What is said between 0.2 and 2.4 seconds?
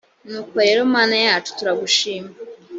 nuko rero mana yacu turagushima